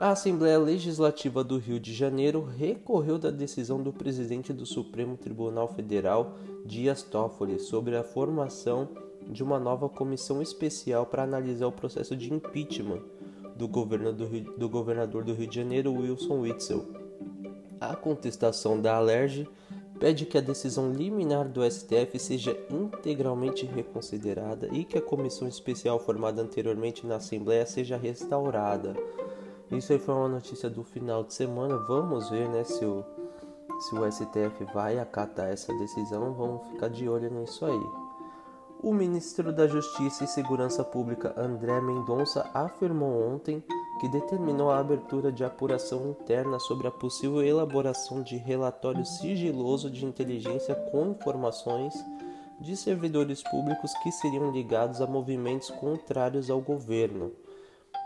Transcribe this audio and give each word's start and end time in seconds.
A 0.00 0.10
Assembleia 0.10 0.60
Legislativa 0.60 1.42
do 1.42 1.58
Rio 1.58 1.80
de 1.80 1.92
Janeiro 1.92 2.44
recorreu 2.44 3.18
da 3.18 3.32
decisão 3.32 3.82
do 3.82 3.92
presidente 3.92 4.52
do 4.52 4.64
Supremo 4.64 5.16
Tribunal 5.16 5.66
Federal, 5.66 6.36
Dias 6.64 7.02
Toffoli, 7.02 7.58
sobre 7.58 7.96
a 7.96 8.04
formação 8.04 8.88
de 9.28 9.42
uma 9.42 9.58
nova 9.58 9.88
comissão 9.88 10.40
especial 10.40 11.04
para 11.04 11.24
analisar 11.24 11.66
o 11.66 11.72
processo 11.72 12.14
de 12.14 12.32
impeachment 12.32 13.02
do, 13.56 13.66
do, 13.66 14.24
Rio, 14.24 14.56
do 14.56 14.68
governador 14.68 15.24
do 15.24 15.34
Rio 15.34 15.48
de 15.48 15.56
Janeiro, 15.56 15.92
Wilson 15.92 16.42
Witzel. 16.42 16.86
A 17.80 17.96
contestação 17.96 18.80
da 18.80 18.94
Alerj 18.94 19.48
pede 19.98 20.26
que 20.26 20.38
a 20.38 20.40
decisão 20.40 20.92
liminar 20.92 21.48
do 21.48 21.68
STF 21.68 22.20
seja 22.20 22.56
integralmente 22.70 23.66
reconsiderada 23.66 24.68
e 24.70 24.84
que 24.84 24.96
a 24.96 25.02
comissão 25.02 25.48
especial 25.48 25.98
formada 25.98 26.40
anteriormente 26.40 27.04
na 27.04 27.16
Assembleia 27.16 27.66
seja 27.66 27.96
restaurada. 27.96 28.94
Isso 29.70 29.92
aí 29.92 29.98
foi 29.98 30.14
uma 30.14 30.28
notícia 30.28 30.70
do 30.70 30.82
final 30.82 31.22
de 31.22 31.34
semana. 31.34 31.76
Vamos 31.76 32.30
ver 32.30 32.48
né, 32.48 32.64
se, 32.64 32.84
o, 32.84 33.04
se 33.80 33.94
o 33.94 34.10
STF 34.10 34.64
vai 34.72 34.98
acatar 34.98 35.48
essa 35.48 35.72
decisão. 35.76 36.32
Vamos 36.32 36.66
ficar 36.68 36.88
de 36.88 37.06
olho 37.06 37.30
nisso 37.30 37.66
aí. 37.66 38.08
O 38.82 38.94
ministro 38.94 39.52
da 39.52 39.66
Justiça 39.66 40.24
e 40.24 40.28
Segurança 40.28 40.82
Pública 40.82 41.34
André 41.36 41.80
Mendonça 41.80 42.48
afirmou 42.54 43.34
ontem 43.34 43.62
que 44.00 44.08
determinou 44.08 44.70
a 44.70 44.78
abertura 44.78 45.30
de 45.30 45.44
apuração 45.44 46.10
interna 46.10 46.58
sobre 46.60 46.86
a 46.86 46.90
possível 46.90 47.42
elaboração 47.42 48.22
de 48.22 48.36
relatório 48.36 49.04
sigiloso 49.04 49.90
de 49.90 50.06
inteligência 50.06 50.74
com 50.74 51.08
informações 51.08 51.92
de 52.60 52.76
servidores 52.76 53.42
públicos 53.42 53.92
que 54.02 54.12
seriam 54.12 54.50
ligados 54.50 55.00
a 55.00 55.06
movimentos 55.06 55.70
contrários 55.70 56.48
ao 56.48 56.60
governo 56.60 57.32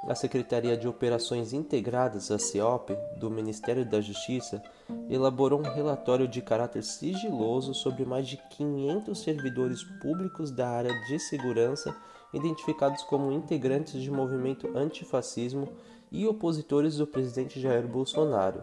a 0.08 0.14
Secretaria 0.14 0.76
de 0.76 0.88
Operações 0.88 1.52
Integradas, 1.52 2.30
a 2.30 2.38
CEOP, 2.38 2.96
do 3.16 3.30
Ministério 3.30 3.84
da 3.84 4.00
Justiça, 4.00 4.60
elaborou 5.08 5.60
um 5.60 5.74
relatório 5.74 6.26
de 6.26 6.42
caráter 6.42 6.82
sigiloso 6.82 7.72
sobre 7.72 8.04
mais 8.04 8.26
de 8.26 8.36
500 8.36 9.22
servidores 9.22 9.84
públicos 10.00 10.50
da 10.50 10.68
área 10.68 10.92
de 11.06 11.18
segurança 11.20 11.94
identificados 12.34 13.02
como 13.04 13.30
integrantes 13.30 14.02
de 14.02 14.10
movimento 14.10 14.76
antifascismo 14.76 15.68
e 16.10 16.26
opositores 16.26 16.96
do 16.96 17.06
presidente 17.06 17.60
Jair 17.60 17.86
Bolsonaro. 17.86 18.60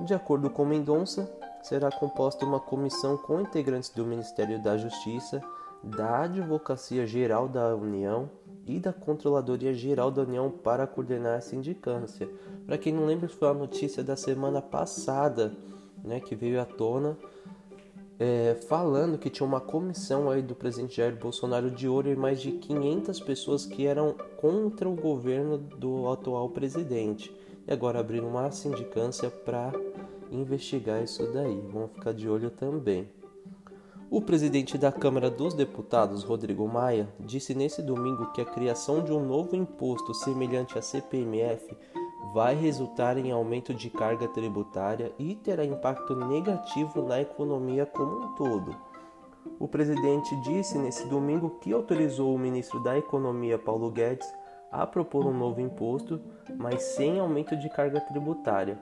De 0.00 0.14
acordo 0.14 0.48
com 0.48 0.64
Mendonça, 0.64 1.30
será 1.62 1.90
composta 1.90 2.46
uma 2.46 2.58
comissão 2.58 3.18
com 3.18 3.40
integrantes 3.40 3.90
do 3.90 4.06
Ministério 4.06 4.62
da 4.62 4.78
Justiça, 4.78 5.42
da 5.82 6.22
Advocacia 6.22 7.06
Geral 7.06 7.48
da 7.48 7.74
União, 7.74 8.30
e 8.66 8.78
da 8.78 8.92
Controladoria 8.92 9.74
Geral 9.74 10.10
da 10.10 10.22
União 10.22 10.50
para 10.50 10.86
coordenar 10.86 11.38
a 11.38 11.40
sindicância. 11.40 12.28
Para 12.66 12.78
quem 12.78 12.92
não 12.92 13.06
lembra, 13.06 13.28
foi 13.28 13.48
a 13.48 13.54
notícia 13.54 14.02
da 14.02 14.16
semana 14.16 14.62
passada 14.62 15.52
né, 16.04 16.20
que 16.20 16.34
veio 16.34 16.60
à 16.60 16.64
tona 16.64 17.16
é, 18.20 18.54
falando 18.68 19.16
que 19.16 19.30
tinha 19.30 19.46
uma 19.46 19.62
comissão 19.62 20.30
aí 20.30 20.42
do 20.42 20.54
presidente 20.54 20.98
Jair 20.98 21.16
Bolsonaro 21.16 21.70
de 21.70 21.88
olho 21.88 22.12
em 22.12 22.16
mais 22.16 22.42
de 22.42 22.52
500 22.52 23.18
pessoas 23.20 23.64
que 23.64 23.86
eram 23.86 24.14
contra 24.36 24.86
o 24.86 24.94
governo 24.94 25.56
do 25.56 26.06
atual 26.10 26.50
presidente. 26.50 27.34
E 27.66 27.72
agora 27.72 27.98
abriram 27.98 28.28
uma 28.28 28.50
sindicância 28.50 29.30
para 29.30 29.72
investigar 30.30 31.02
isso 31.02 31.26
daí. 31.32 31.58
Vamos 31.72 31.92
ficar 31.92 32.12
de 32.12 32.28
olho 32.28 32.50
também. 32.50 33.08
O 34.10 34.20
presidente 34.20 34.76
da 34.76 34.90
Câmara 34.90 35.30
dos 35.30 35.54
Deputados, 35.54 36.24
Rodrigo 36.24 36.66
Maia, 36.66 37.08
disse 37.20 37.54
nesse 37.54 37.80
domingo 37.80 38.32
que 38.32 38.40
a 38.40 38.44
criação 38.44 39.04
de 39.04 39.12
um 39.12 39.24
novo 39.24 39.54
imposto 39.54 40.12
semelhante 40.12 40.76
à 40.76 40.82
CPMF 40.82 41.64
vai 42.34 42.56
resultar 42.56 43.16
em 43.16 43.30
aumento 43.30 43.72
de 43.72 43.88
carga 43.88 44.26
tributária 44.26 45.12
e 45.16 45.36
terá 45.36 45.64
impacto 45.64 46.16
negativo 46.16 47.02
na 47.06 47.20
economia 47.20 47.86
como 47.86 48.24
um 48.24 48.34
todo. 48.34 48.76
O 49.60 49.68
presidente 49.68 50.34
disse 50.40 50.76
nesse 50.76 51.06
domingo 51.06 51.60
que 51.60 51.72
autorizou 51.72 52.34
o 52.34 52.38
ministro 52.38 52.82
da 52.82 52.98
Economia, 52.98 53.58
Paulo 53.58 53.92
Guedes, 53.92 54.26
a 54.72 54.84
propor 54.88 55.24
um 55.24 55.38
novo 55.38 55.60
imposto, 55.60 56.20
mas 56.58 56.82
sem 56.82 57.20
aumento 57.20 57.56
de 57.56 57.70
carga 57.70 58.00
tributária. 58.00 58.76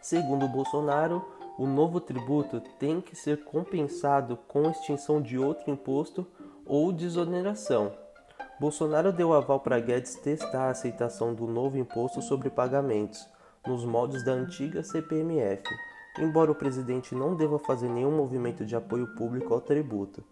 Segundo 0.00 0.46
Bolsonaro, 0.46 1.24
o 1.58 1.66
novo 1.66 2.00
tributo 2.00 2.60
tem 2.78 3.00
que 3.00 3.14
ser 3.14 3.44
compensado 3.44 4.36
com 4.48 4.70
extinção 4.70 5.22
de 5.22 5.38
outro 5.38 5.70
imposto 5.70 6.26
ou 6.66 6.92
desoneração. 6.92 7.92
Bolsonaro 8.58 9.12
deu 9.12 9.32
aval 9.32 9.60
para 9.60 9.80
Guedes 9.80 10.16
testar 10.16 10.66
a 10.66 10.70
aceitação 10.70 11.34
do 11.34 11.46
novo 11.46 11.76
imposto 11.78 12.22
sobre 12.22 12.50
pagamentos, 12.50 13.28
nos 13.66 13.84
moldes 13.84 14.24
da 14.24 14.32
antiga 14.32 14.82
CPMF, 14.82 15.62
embora 16.18 16.50
o 16.50 16.54
presidente 16.54 17.14
não 17.14 17.34
deva 17.34 17.58
fazer 17.58 17.88
nenhum 17.88 18.16
movimento 18.16 18.64
de 18.64 18.76
apoio 18.76 19.06
público 19.14 19.54
ao 19.54 19.60
tributo. 19.60 20.22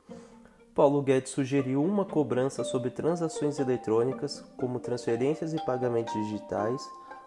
Paulo 0.74 1.02
Guedes 1.02 1.32
sugeriu 1.32 1.84
uma 1.84 2.04
cobrança 2.04 2.64
sobre 2.64 2.90
transações 2.90 3.58
eletrônicas, 3.58 4.40
como 4.56 4.80
transferências 4.80 5.52
e 5.52 5.64
pagamentos 5.66 6.14
digitais, 6.14 6.82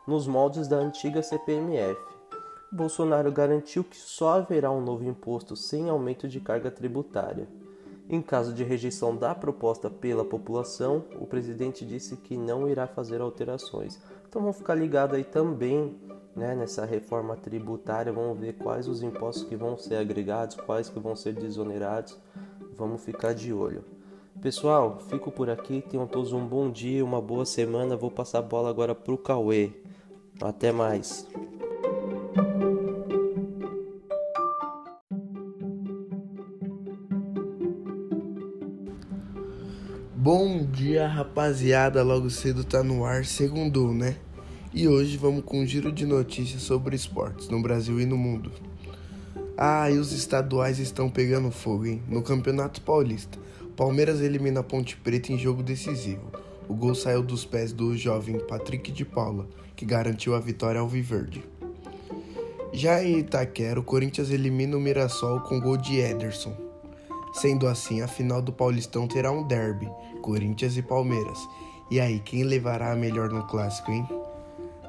nos 0.07 0.27
moldes 0.27 0.67
da 0.67 0.77
antiga 0.77 1.21
CPMF. 1.21 2.14
Bolsonaro 2.75 3.31
garantiu 3.31 3.85
que 3.85 3.95
só 3.95 4.33
haverá 4.33 4.69
um 4.69 4.81
novo 4.81 5.05
imposto 5.05 5.55
sem 5.55 5.89
aumento 5.89 6.27
de 6.27 6.41
carga 6.41 6.69
tributária. 6.69 7.47
Em 8.09 8.21
caso 8.21 8.53
de 8.53 8.65
rejeição 8.65 9.15
da 9.15 9.33
proposta 9.33 9.89
pela 9.89 10.25
população, 10.25 11.05
o 11.19 11.25
presidente 11.25 11.85
disse 11.85 12.17
que 12.17 12.35
não 12.35 12.67
irá 12.67 12.85
fazer 12.85 13.21
alterações. 13.21 13.97
Então 14.27 14.41
vamos 14.41 14.57
ficar 14.57 14.75
ligado 14.75 15.15
aí 15.15 15.23
também 15.23 15.95
né, 16.35 16.53
nessa 16.53 16.85
reforma 16.85 17.37
tributária, 17.37 18.11
vamos 18.11 18.37
ver 18.37 18.53
quais 18.57 18.89
os 18.89 19.01
impostos 19.01 19.47
que 19.47 19.55
vão 19.55 19.77
ser 19.77 19.95
agregados, 19.95 20.57
quais 20.57 20.89
que 20.89 20.99
vão 20.99 21.15
ser 21.15 21.33
desonerados. 21.33 22.17
Vamos 22.75 23.01
ficar 23.01 23.33
de 23.33 23.53
olho. 23.53 23.85
Pessoal, 24.41 24.99
fico 25.07 25.31
por 25.31 25.49
aqui, 25.49 25.81
tenham 25.81 26.05
todos 26.05 26.33
um 26.33 26.45
bom 26.45 26.69
dia, 26.69 27.05
uma 27.05 27.21
boa 27.21 27.45
semana. 27.45 27.95
Vou 27.95 28.11
passar 28.11 28.39
a 28.39 28.41
bola 28.41 28.69
agora 28.69 28.93
pro 28.93 29.17
Cauê. 29.17 29.71
Até 30.41 30.73
mais. 30.73 31.25
Bom 40.25 40.65
dia, 40.65 41.07
rapaziada. 41.07 42.01
Logo 42.01 42.31
cedo 42.31 42.63
tá 42.63 42.83
no 42.83 43.05
ar, 43.05 43.23
segundo, 43.25 43.93
né? 43.93 44.15
E 44.73 44.87
hoje 44.87 45.17
vamos 45.17 45.43
com 45.45 45.59
um 45.59 45.65
giro 45.67 45.91
de 45.91 46.03
notícias 46.03 46.63
sobre 46.63 46.95
esportes 46.95 47.47
no 47.47 47.61
Brasil 47.61 48.01
e 48.01 48.07
no 48.07 48.17
mundo. 48.17 48.51
Ah, 49.55 49.87
e 49.91 49.99
os 49.99 50.11
estaduais 50.11 50.79
estão 50.79 51.11
pegando 51.11 51.51
fogo, 51.51 51.85
hein? 51.85 52.01
No 52.09 52.23
Campeonato 52.23 52.81
Paulista, 52.81 53.37
Palmeiras 53.77 54.19
elimina 54.19 54.61
a 54.61 54.63
Ponte 54.63 54.97
Preta 54.97 55.31
em 55.31 55.37
jogo 55.37 55.61
decisivo. 55.61 56.31
O 56.67 56.73
gol 56.73 56.95
saiu 56.95 57.21
dos 57.21 57.45
pés 57.45 57.71
do 57.71 57.95
jovem 57.95 58.39
Patrick 58.39 58.91
de 58.91 59.05
Paula, 59.05 59.45
que 59.75 59.85
garantiu 59.85 60.33
a 60.33 60.39
vitória 60.39 60.81
ao 60.81 60.87
Viverde. 60.87 61.43
Já 62.73 63.03
em 63.03 63.19
Itaquera, 63.19 63.79
o 63.79 63.83
Corinthians 63.83 64.31
elimina 64.31 64.75
o 64.75 64.81
Mirassol 64.81 65.41
com 65.41 65.59
gol 65.59 65.77
de 65.77 65.99
Ederson. 65.99 66.64
Sendo 67.41 67.67
assim, 67.67 68.01
a 68.01 68.07
final 68.07 68.41
do 68.41 68.53
Paulistão 68.53 69.09
terá 69.09 69.29
um 69.29 69.43
derby, 69.43 69.91
Corinthians 70.21 70.77
e 70.77 70.81
Palmeiras. 70.81 71.37
E 71.91 71.99
aí, 71.99 72.19
quem 72.21 72.43
levará 72.43 72.93
a 72.93 72.95
melhor 72.95 73.29
no 73.29 73.45
clássico, 73.45 73.91
hein? 73.91 74.07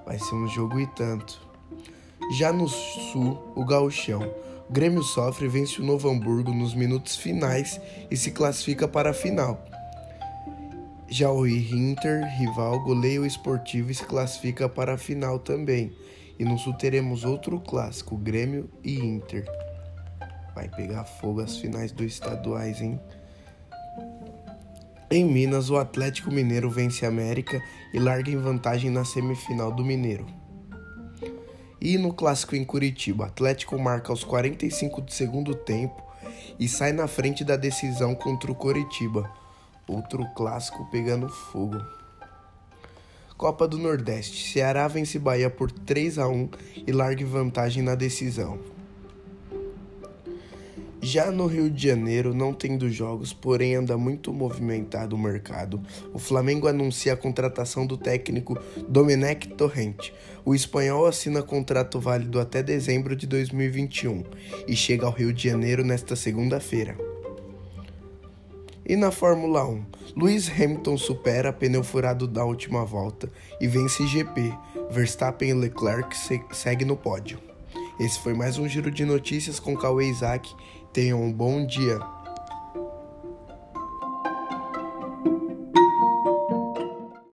Vai 0.07 0.17
ser 0.17 0.35
um 0.37 0.47
jogo 0.47 0.79
e 0.79 0.87
tanto. 0.87 1.41
Já 2.39 2.53
no 2.53 2.69
sul, 2.69 3.53
o 3.57 3.65
Gauchão. 3.65 4.23
O 4.71 4.73
Grêmio 4.73 5.03
sofre 5.03 5.49
vence 5.49 5.81
o 5.81 5.85
Novo 5.85 6.09
Hamburgo 6.09 6.53
nos 6.53 6.73
minutos 6.73 7.17
finais 7.17 7.81
e 8.09 8.17
se 8.17 8.31
classifica 8.31 8.87
para 8.87 9.11
a 9.11 9.15
final. 9.15 9.65
Já 11.09 11.31
o 11.31 11.49
Inter, 11.49 12.25
rival, 12.39 12.79
goleia 12.85 13.21
o 13.21 13.27
Esportivo 13.27 13.91
e 13.91 13.95
se 13.95 14.05
classifica 14.05 14.69
para 14.69 14.95
a 14.95 14.99
final 14.99 15.41
também. 15.41 15.93
E 16.39 16.45
no 16.45 16.57
sul 16.59 16.75
teremos 16.75 17.25
outro 17.25 17.59
clássico, 17.59 18.17
Grêmio 18.17 18.71
e 18.85 18.99
Inter. 18.99 19.45
Vai 20.57 20.71
pegar 20.71 21.05
fogo 21.05 21.43
as 21.43 21.59
finais 21.59 21.93
dos 21.93 22.07
estaduais, 22.07 22.81
hein? 22.81 22.99
Em 25.11 25.23
Minas, 25.23 25.69
o 25.69 25.77
Atlético 25.77 26.33
Mineiro 26.33 26.71
vence 26.71 27.05
a 27.05 27.11
América 27.11 27.63
e 27.93 27.99
larga 27.99 28.31
em 28.31 28.39
vantagem 28.39 28.89
na 28.89 29.05
semifinal 29.05 29.71
do 29.71 29.85
Mineiro. 29.85 30.27
E 31.79 31.99
no 31.99 32.11
clássico 32.11 32.57
em 32.57 32.65
Curitiba, 32.65 33.27
Atlético 33.27 33.79
marca 33.79 34.11
aos 34.11 34.25
45 34.25 35.03
do 35.03 35.13
segundo 35.13 35.55
tempo 35.55 36.03
e 36.59 36.67
sai 36.67 36.93
na 36.93 37.07
frente 37.07 37.45
da 37.45 37.55
decisão 37.55 38.15
contra 38.15 38.51
o 38.51 38.55
Curitiba. 38.55 39.31
Outro 39.87 40.25
clássico 40.35 40.89
pegando 40.91 41.29
fogo. 41.29 41.77
Copa 43.37 43.69
do 43.69 43.77
Nordeste. 43.77 44.51
Ceará 44.51 44.89
vence 44.89 45.19
Bahia 45.19 45.51
por 45.51 45.71
3 45.71 46.19
a 46.19 46.27
1 46.27 46.49
e 46.87 46.93
larga 46.93 47.21
em 47.21 47.27
vantagem 47.27 47.83
na 47.83 47.95
decisão. 47.95 48.76
Já 51.09 51.31
no 51.31 51.47
Rio 51.47 51.71
de 51.71 51.87
Janeiro, 51.87 52.35
não 52.35 52.53
tendo 52.53 52.91
jogos, 52.91 53.33
porém 53.33 53.77
anda 53.77 53.97
muito 53.97 54.33
movimentado 54.33 55.15
o 55.15 55.19
mercado, 55.19 55.81
o 56.13 56.19
Flamengo 56.19 56.67
anuncia 56.67 57.13
a 57.13 57.17
contratação 57.17 57.87
do 57.87 57.97
técnico 57.97 58.59
Domenech 58.89 59.51
Torrente. 59.51 60.13
O 60.45 60.53
espanhol 60.53 61.07
assina 61.07 61.45
contrato 61.45 62.01
válido 62.01 62.41
até 62.41 62.61
dezembro 62.61 63.15
de 63.15 63.25
2021 63.25 64.25
e 64.67 64.75
chega 64.75 65.07
ao 65.07 65.13
Rio 65.13 65.33
de 65.33 65.49
Janeiro 65.49 65.85
nesta 65.85 66.17
segunda-feira. 66.17 66.99
E 68.85 68.97
na 68.97 69.13
Fórmula 69.13 69.65
1, 69.65 69.85
Lewis 70.17 70.51
Hamilton 70.51 70.99
supera 70.99 71.53
pneu 71.53 71.85
furado 71.85 72.27
da 72.27 72.45
última 72.45 72.85
volta 72.85 73.31
e 73.61 73.69
vence 73.69 74.05
GP. 74.09 74.53
Verstappen 74.91 75.51
e 75.51 75.55
Leclerc 75.55 76.17
segue 76.51 76.85
no 76.85 76.97
pódio. 76.97 77.39
Esse 77.99 78.21
foi 78.21 78.35
mais 78.35 78.59
um 78.59 78.69
giro 78.69 78.91
de 78.91 79.07
notícias 79.07 79.59
com 79.59 79.75
Cauê 79.75 80.11
Isaac 80.11 80.55
Tenham 80.97 81.23
um 81.23 81.31
bom 81.31 81.67
dia. 81.67 82.16